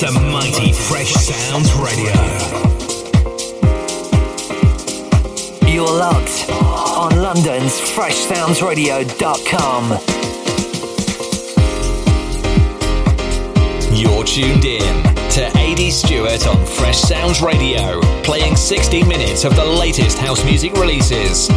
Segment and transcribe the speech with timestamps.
[0.00, 2.14] the mighty Fresh Sounds Radio.
[5.70, 9.90] You're locked on London's FreshSoundsRadio.com.
[13.94, 15.02] You're tuned in
[15.32, 20.72] to AD Stewart on Fresh Sounds Radio, playing 60 minutes of the latest house music
[20.72, 21.50] releases.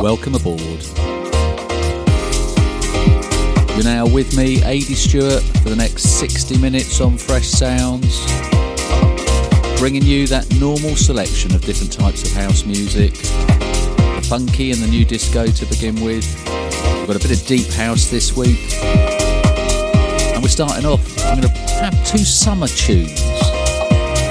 [0.00, 1.01] Welcome aboard.
[3.74, 8.20] You're now with me, AD Stewart, for the next 60 minutes on Fresh Sounds,
[9.78, 14.86] bringing you that normal selection of different types of house music, the funky and the
[14.86, 16.26] new disco to begin with.
[16.98, 21.00] We've got a bit of deep house this week, and we're starting off.
[21.24, 23.22] I'm going to have two summer tunes.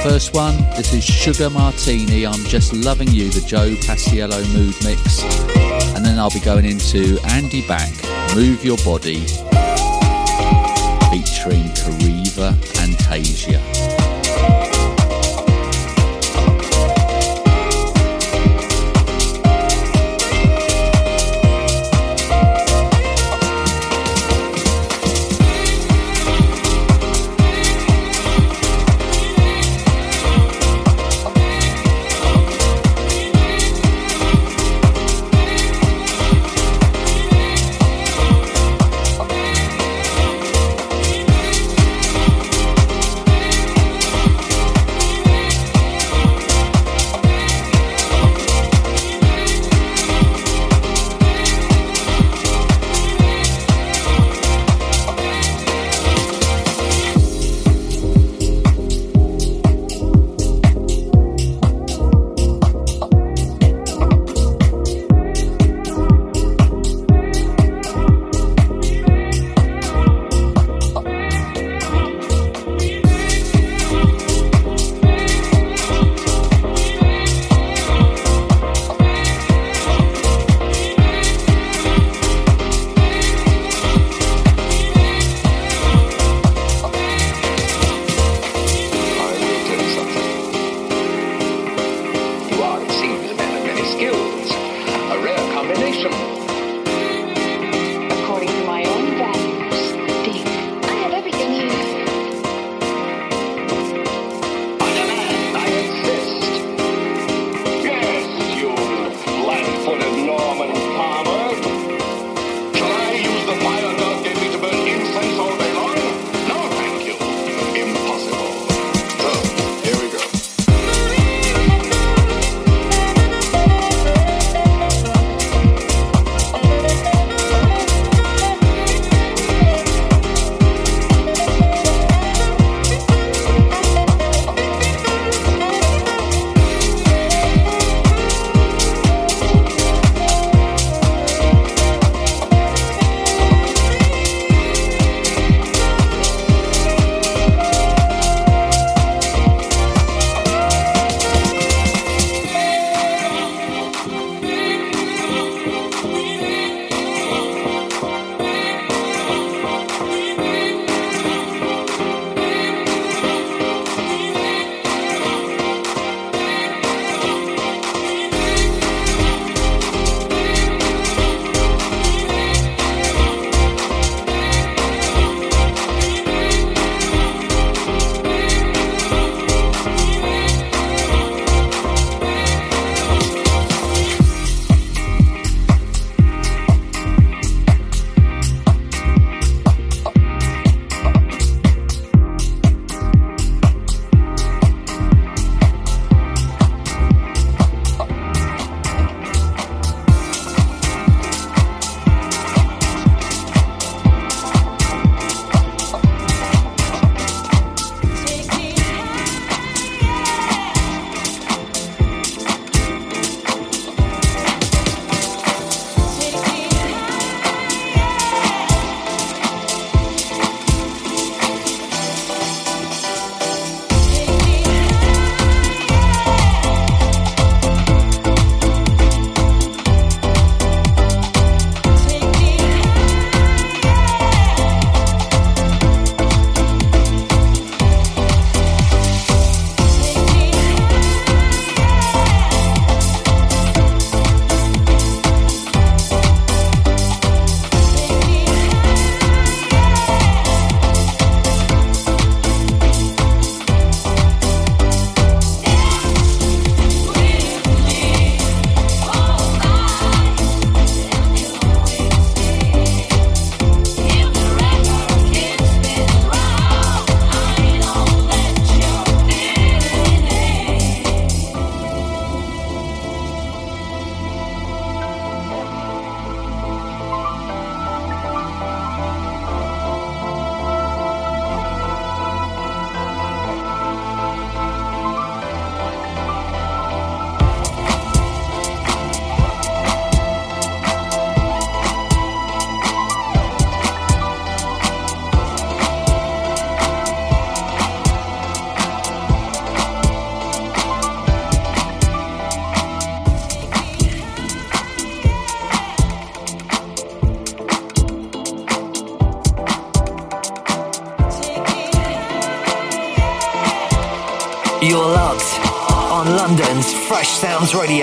[0.04, 5.24] First one, this is Sugar Martini, I'm Just Loving You, the Joe Paciello mood mix.
[5.96, 7.92] And then I'll be going into Andy Back,
[8.36, 9.26] Move Your Body,
[11.12, 12.98] featuring Kariva and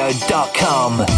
[0.09, 1.18] FreshSoundsRadio.com.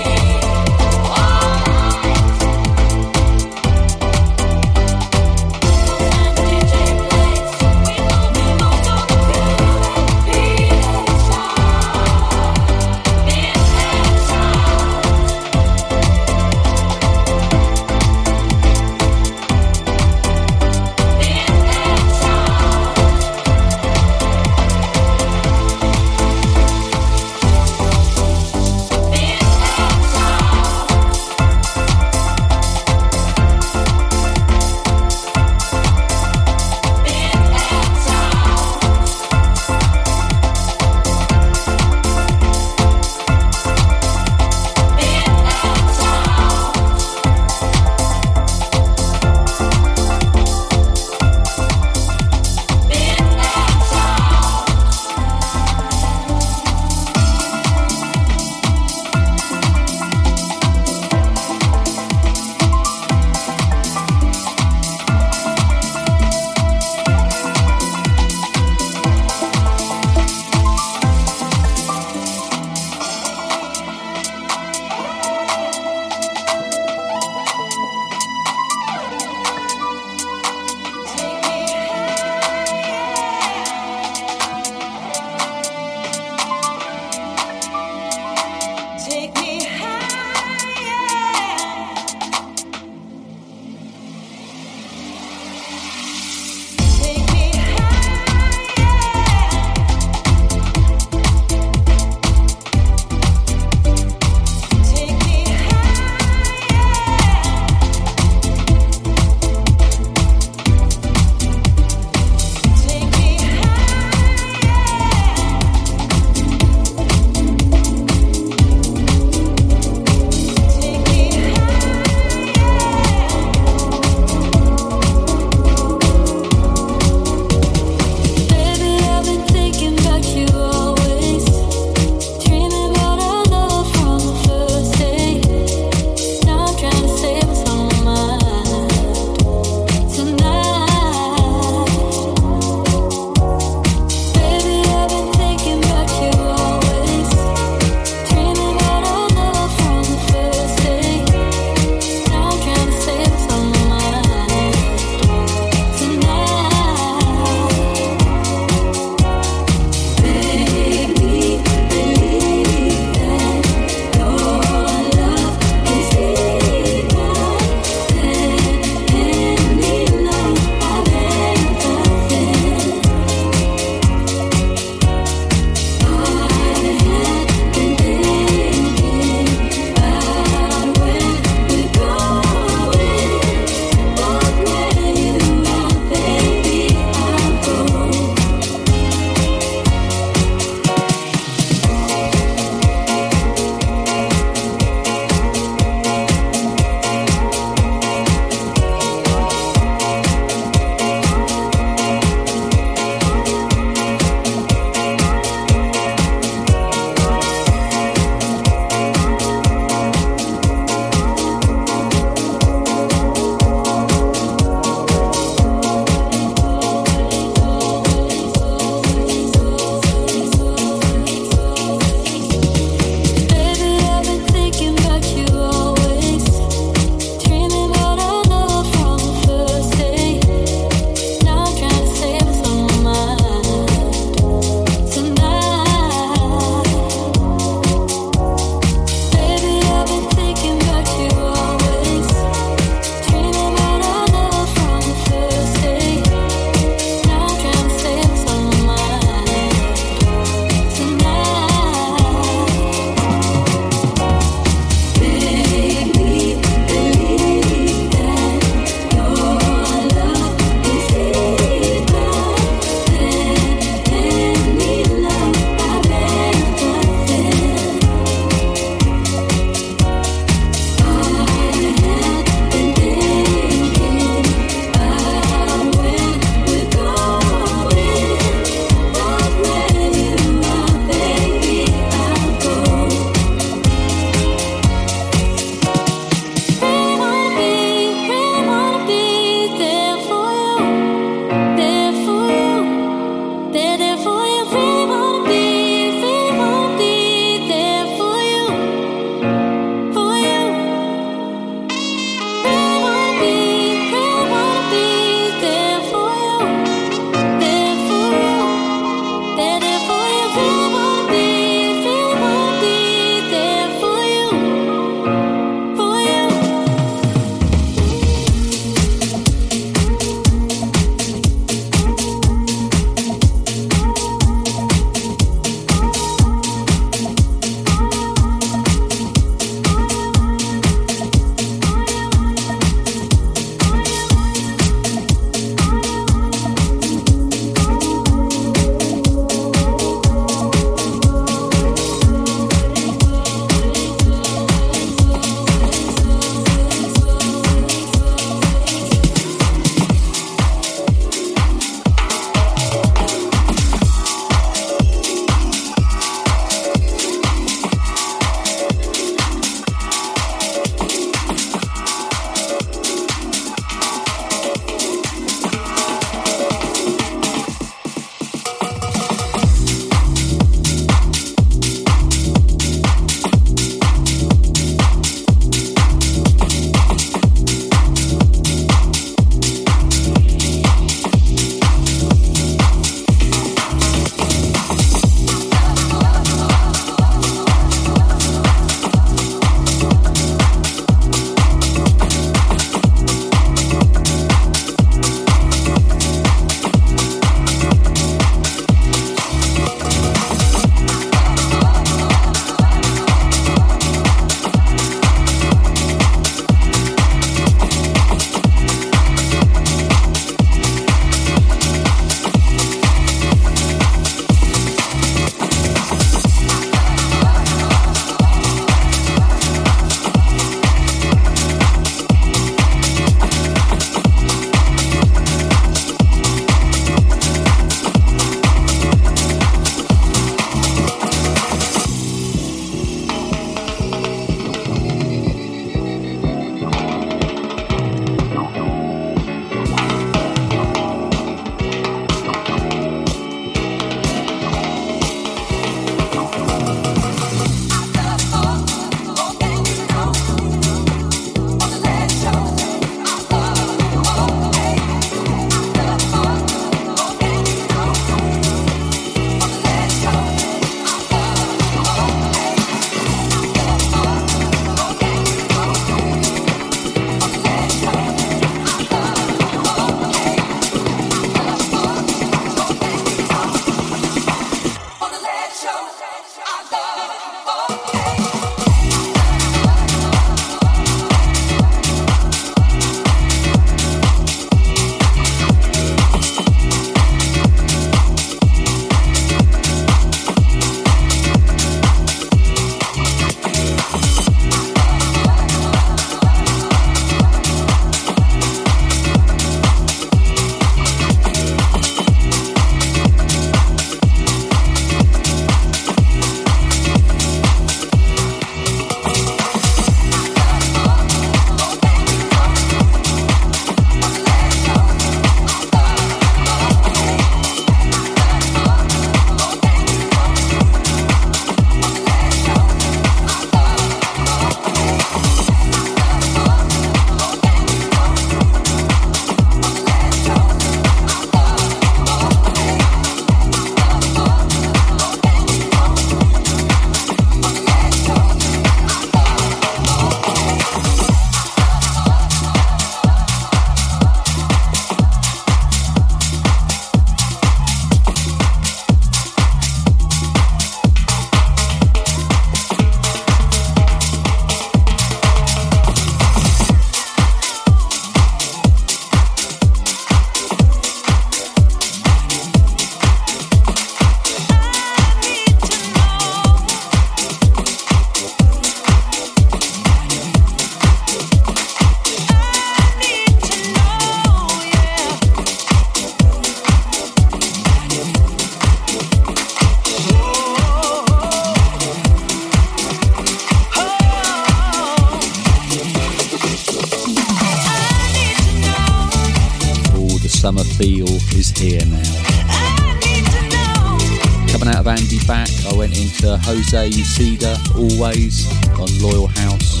[596.94, 598.70] Jose Uceda, always
[599.00, 600.00] on Loyal House.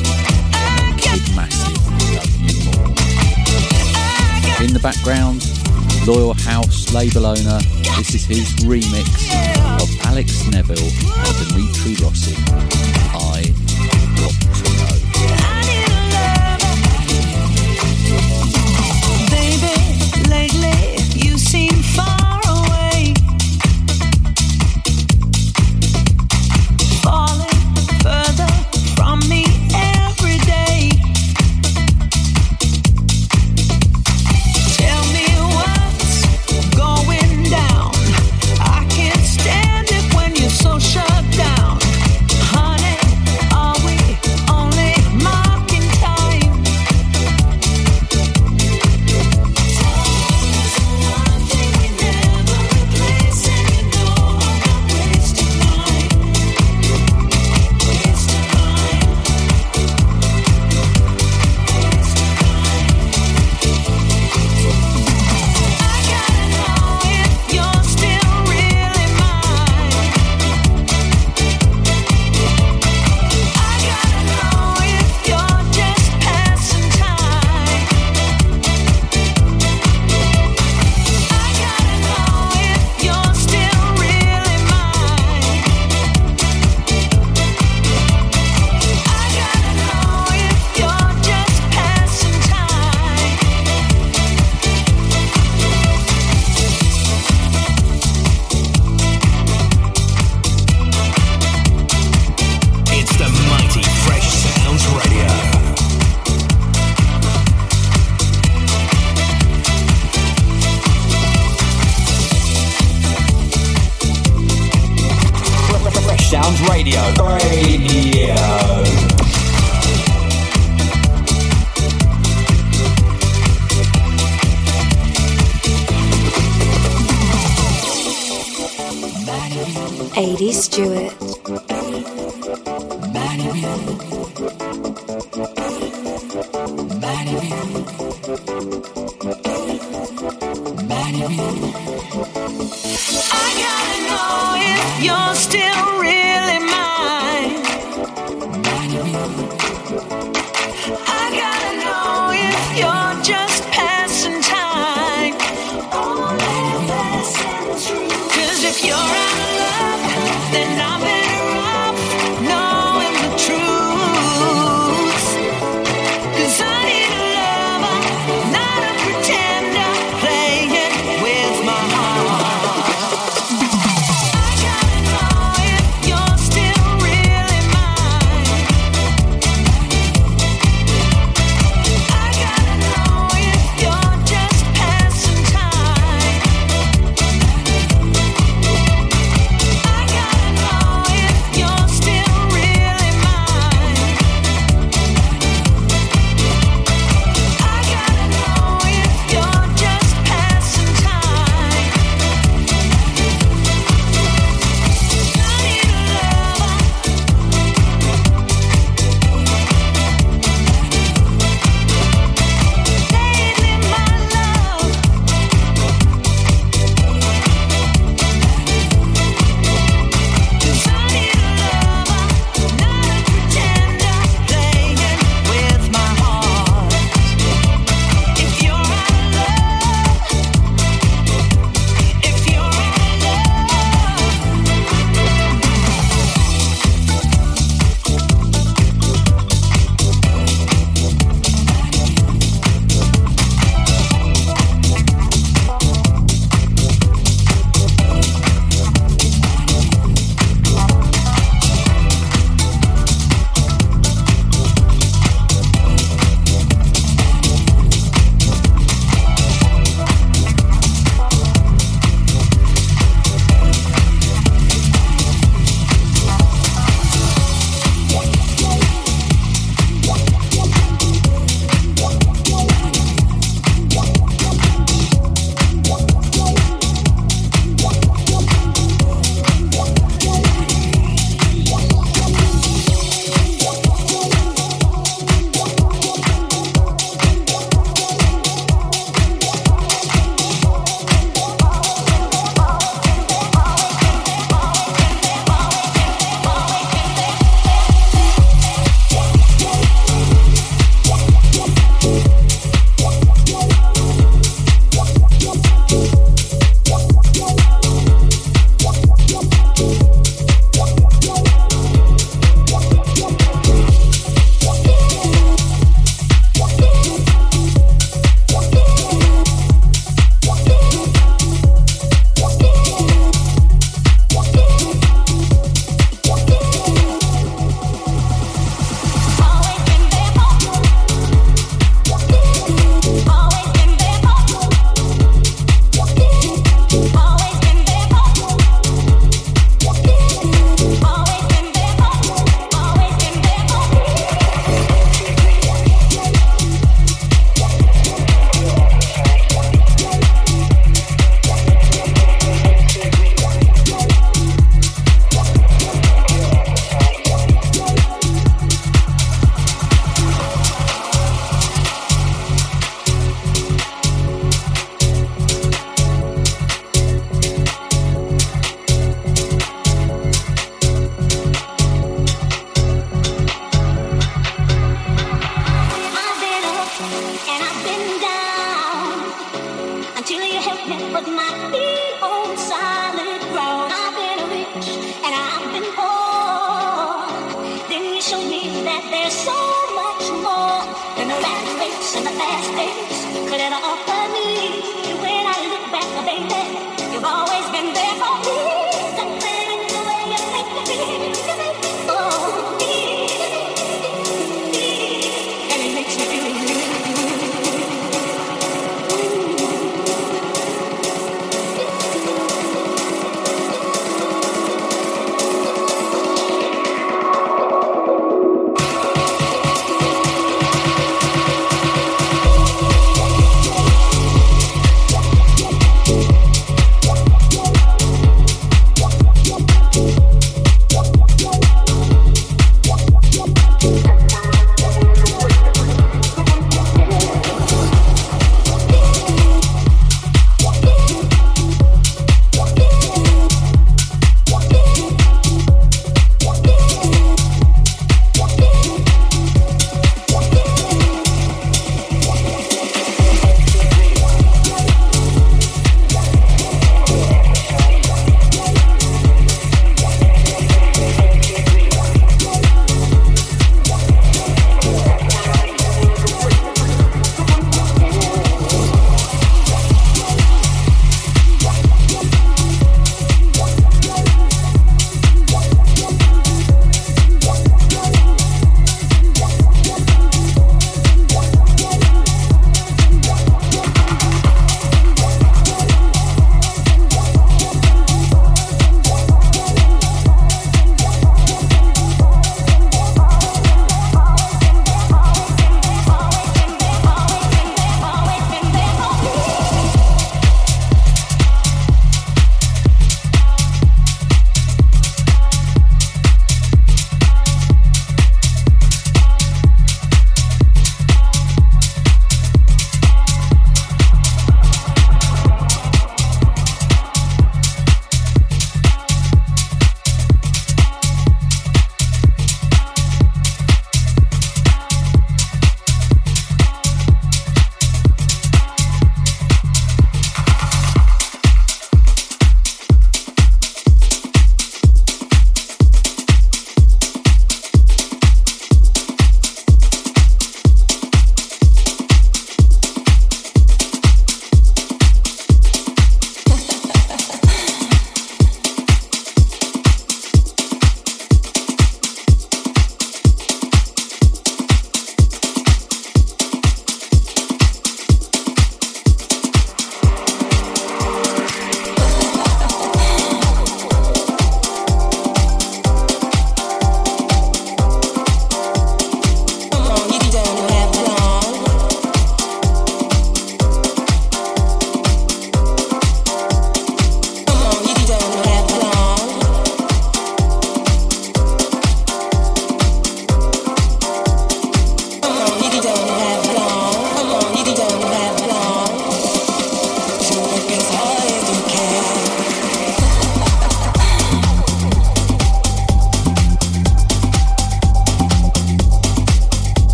[0.96, 1.74] Kid Massive,
[2.14, 2.94] Love You More.
[4.64, 5.42] In the background,
[6.06, 7.58] Loyal House label owner,
[7.98, 8.93] this is his remix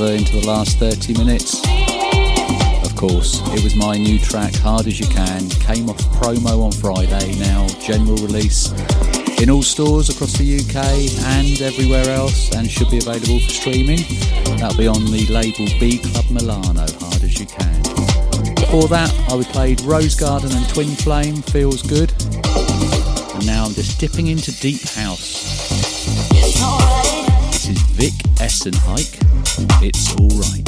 [0.00, 1.60] over into the last 30 minutes.
[2.84, 6.72] Of course, it was my new track, Hard As You Can, came off promo on
[6.72, 8.72] Friday, now general release
[9.40, 10.76] in all stores across the UK
[11.36, 14.00] and everywhere else, and should be available for streaming.
[14.58, 17.82] That'll be on the label B Club Milano, Hard As You Can.
[18.54, 22.12] Before that, I played Rose Garden and Twin Flame, Feels Good.
[23.34, 25.70] And now I'm just dipping into Deep House.
[27.50, 29.25] This is Vic Essenhike.
[29.82, 30.65] It's alright.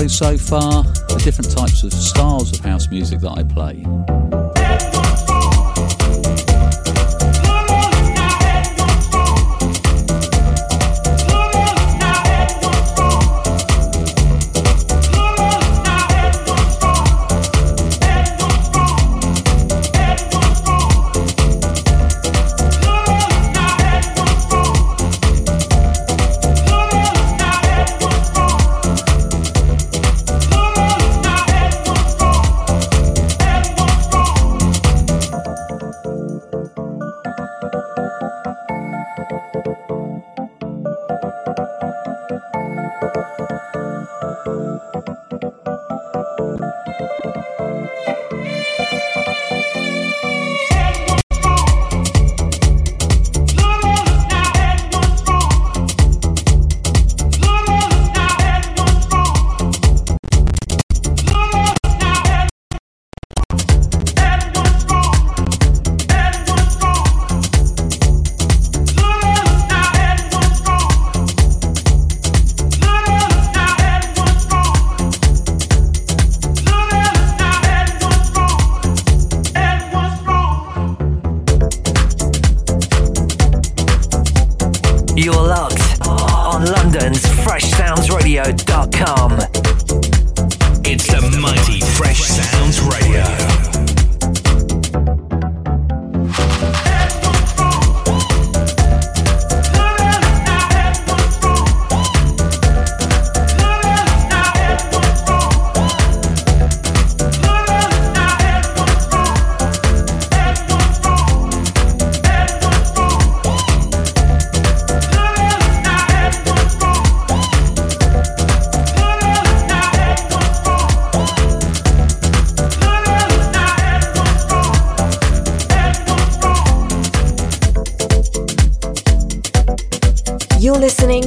[0.00, 4.13] Show so far, the different types of styles of house music that I play.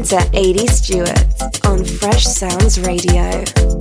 [0.07, 3.76] To 80 Stewart on Fresh Sounds Radio.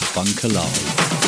[0.00, 1.21] Funk alive.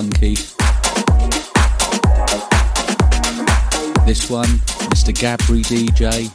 [0.00, 0.34] Funky.
[4.06, 4.48] This one,
[4.88, 5.12] Mr.
[5.12, 6.30] Gabri DJ.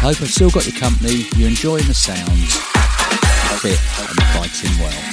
[0.00, 2.56] Hope I've still got your company, you're enjoying the sounds,
[3.62, 5.11] fit and fighting well.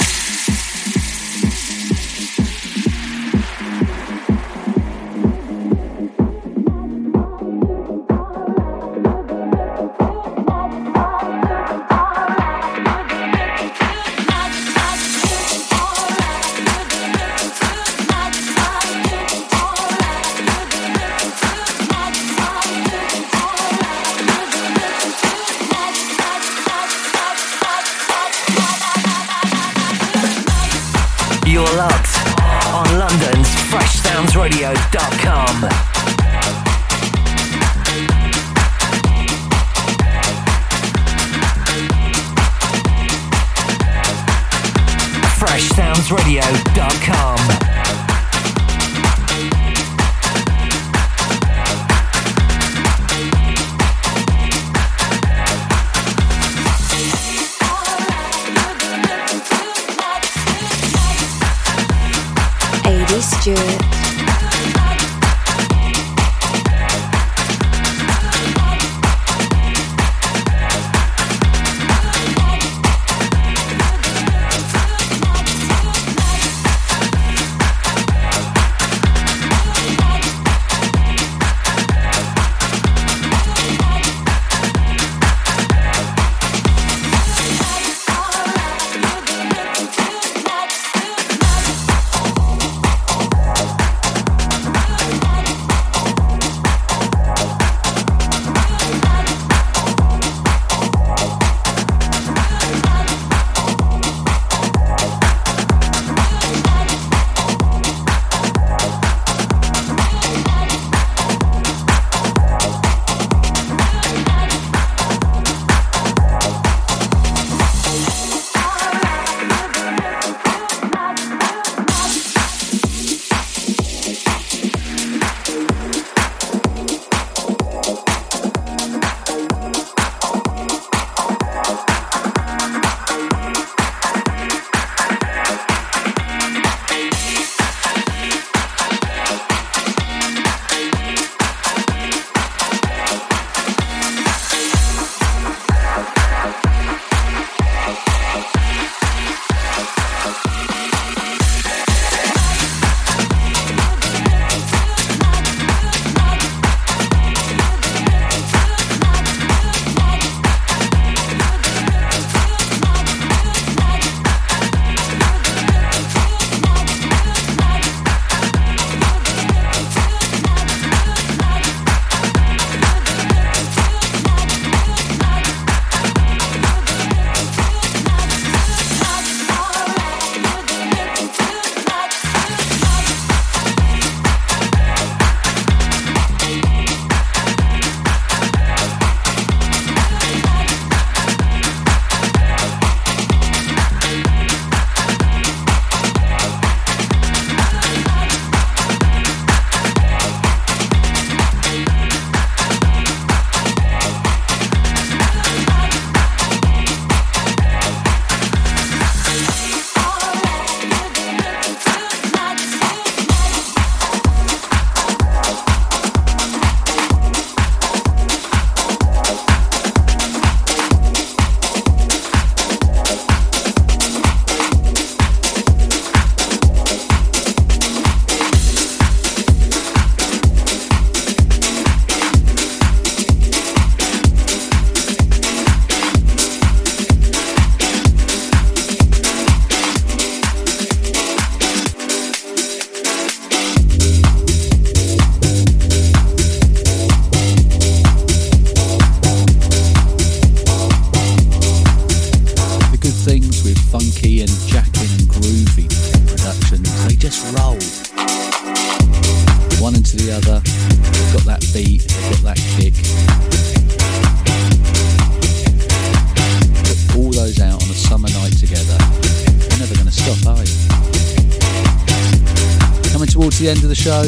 [274.09, 274.23] Show.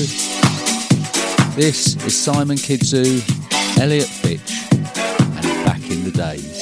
[1.56, 3.04] This is Simon Kidzu,
[3.82, 6.61] Elliot Fitch, and Back in the Days.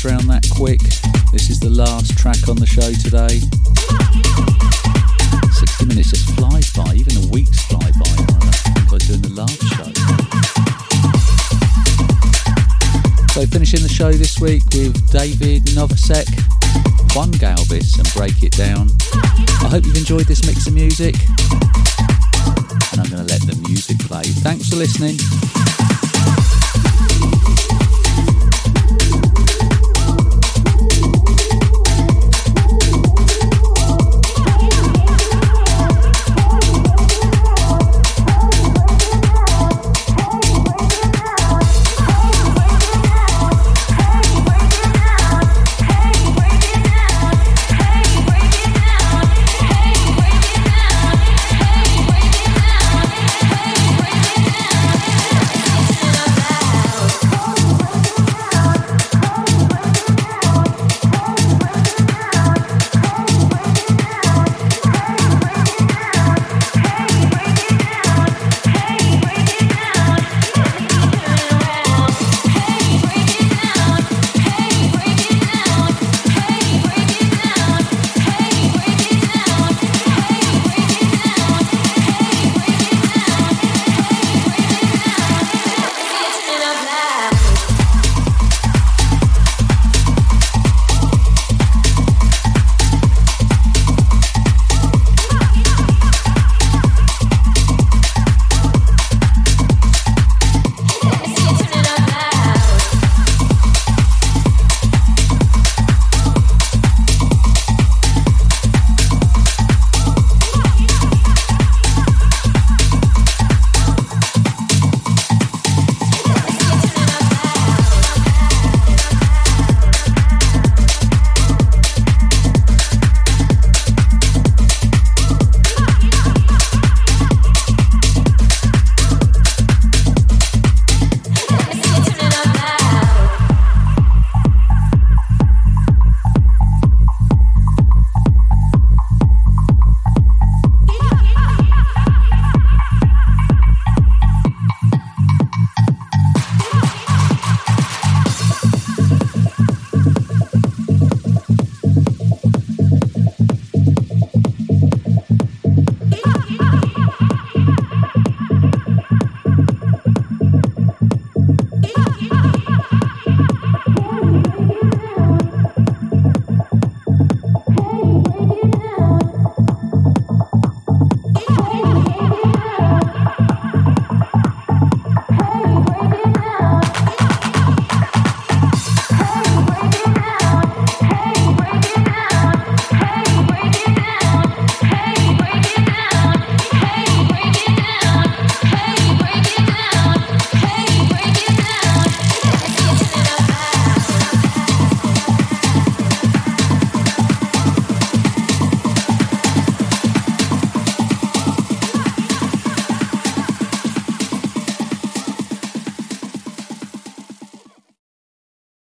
[0.00, 0.80] Comes around that quick.
[1.32, 3.40] This is the last track on the show today.
[5.52, 8.08] 60 minutes just flies by, even a week's fly by.
[8.08, 9.90] I think I was doing the last show.
[13.34, 16.28] So finishing the show this week with David Novosek,
[17.14, 18.88] Juan Galvis and Break It Down.
[19.64, 21.16] I hope you've enjoyed this mix of music
[22.92, 24.22] and I'm going to let the music play.
[24.22, 25.16] Thanks for listening.